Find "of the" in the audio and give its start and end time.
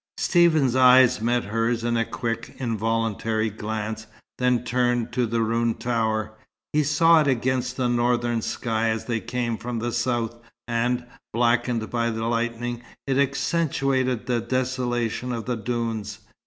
15.31-15.55